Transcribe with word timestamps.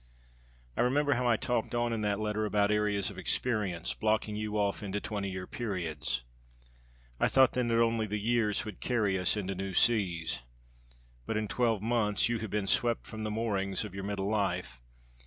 I 0.75 0.81
remember 0.81 1.13
how 1.13 1.27
I 1.27 1.37
talked 1.37 1.75
on 1.75 1.93
in 1.93 2.01
that 2.01 2.19
letter 2.19 2.43
about 2.45 2.71
areas 2.71 3.11
of 3.11 3.19
experience, 3.19 3.93
blocking 3.93 4.35
you 4.35 4.57
off 4.57 4.81
into 4.81 4.99
twenty 4.99 5.29
year 5.29 5.45
periods! 5.45 6.23
I 7.19 7.27
thought 7.27 7.53
then 7.53 7.67
that 7.67 7.79
only 7.79 8.07
the 8.07 8.17
years 8.19 8.65
would 8.65 8.79
carry 8.79 9.15
us 9.19 9.37
into 9.37 9.53
new 9.53 9.75
seas. 9.75 10.39
But 11.27 11.37
in 11.37 11.47
twelve 11.47 11.83
months 11.83 12.27
you 12.29 12.39
have 12.39 12.49
been 12.49 12.65
swept 12.65 13.05
from 13.05 13.21
the 13.23 13.29
moorings 13.29 13.83
of 13.83 13.93
your 13.93 14.03
middle 14.03 14.27
life. 14.27 14.81